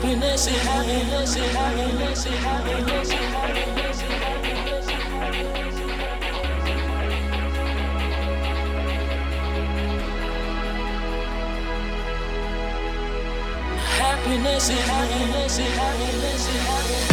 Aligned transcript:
happiness 0.00 0.46
is 0.46 0.56
happiness 0.62 1.36
is 1.36 1.52
happiness 1.54 2.24
is 2.24 2.32
happiness 2.38 3.08
is 3.08 3.12
happiness 3.12 4.00
is 4.00 4.08
happiness 4.08 4.88
is 4.88 5.00
happiness 5.12 5.76
happiness 13.98 14.70
is 14.70 14.80
happiness 14.80 15.58
is 15.58 15.76
happiness 15.76 16.48
is 16.48 16.60
happiness 16.66 17.09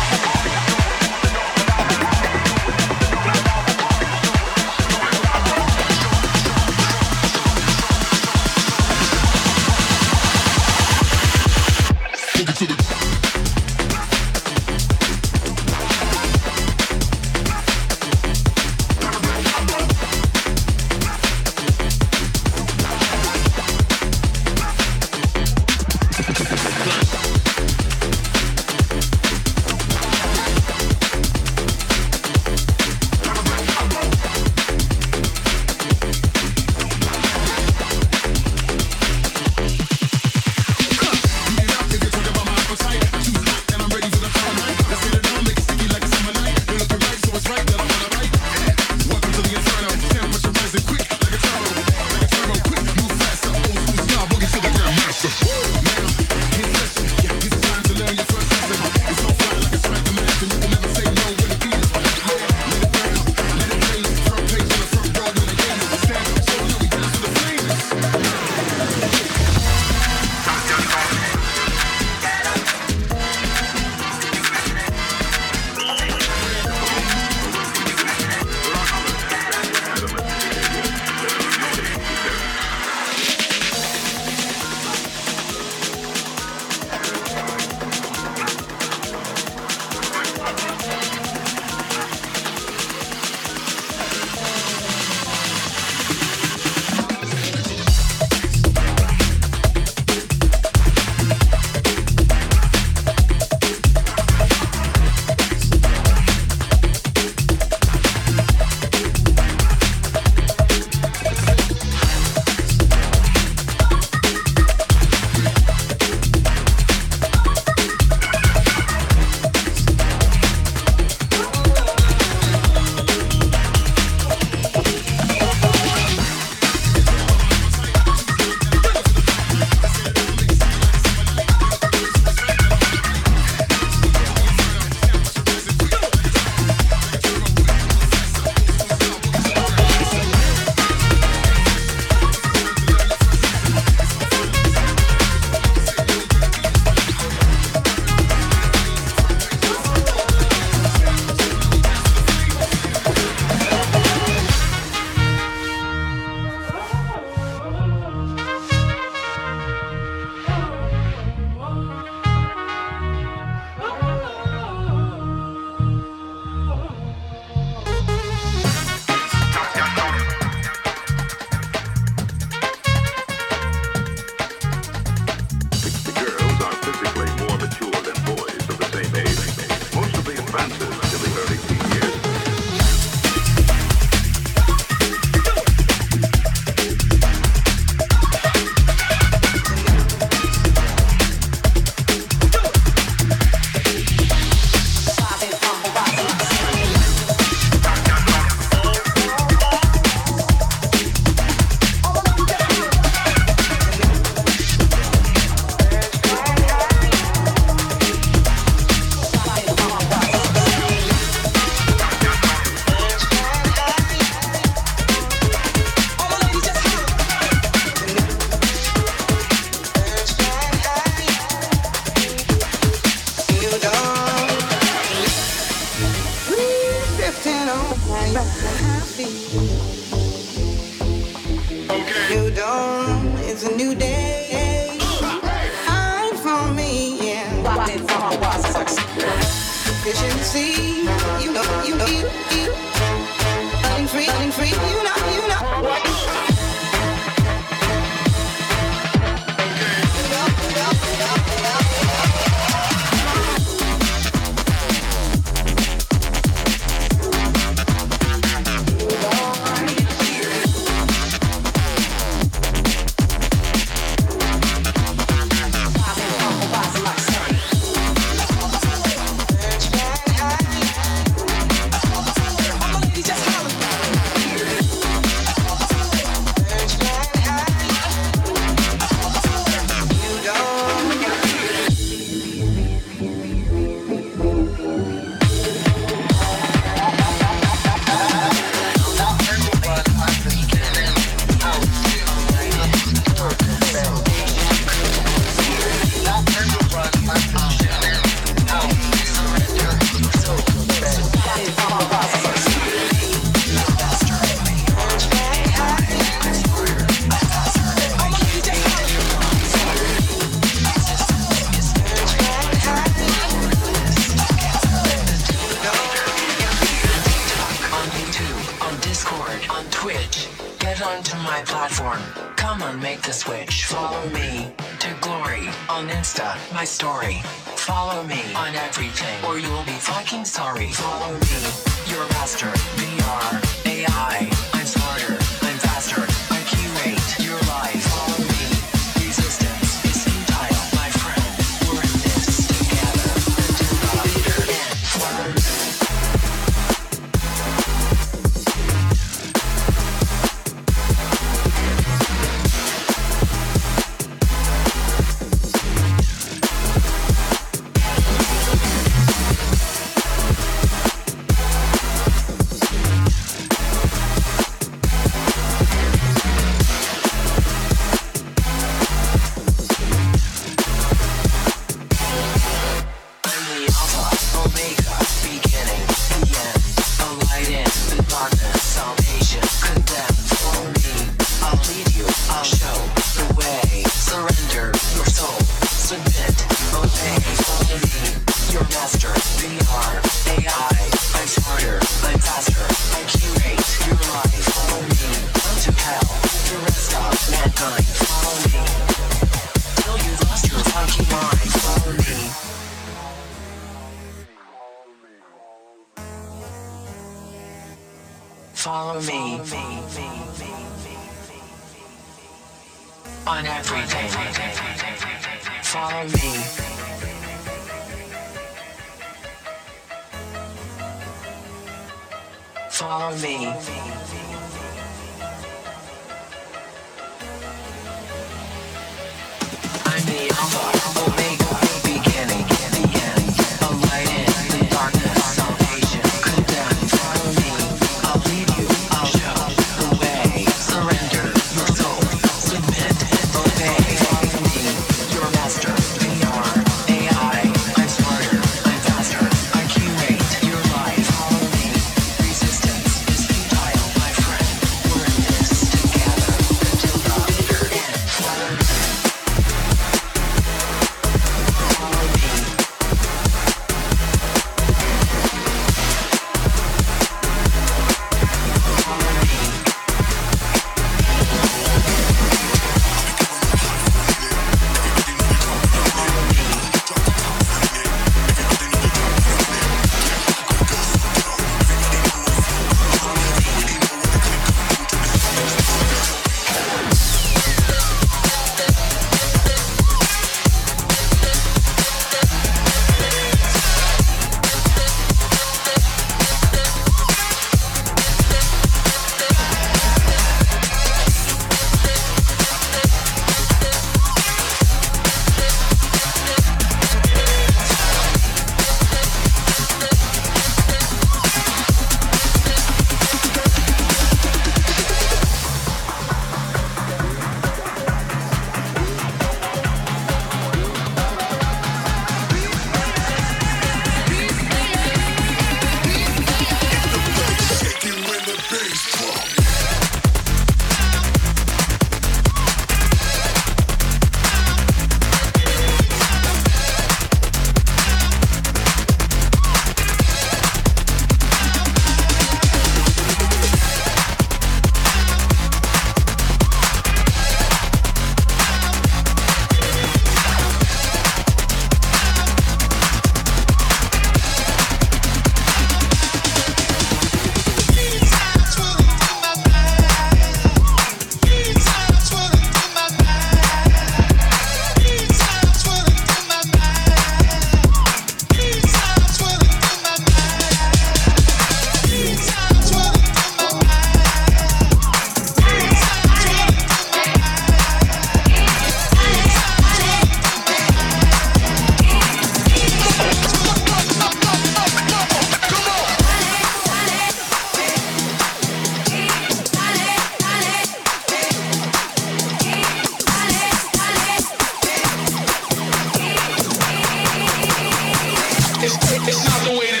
it's, 598.83 598.97
it's 599.27 599.45
not 599.45 599.61
the 599.71 599.77
way 599.77 599.91
to 599.91 600.00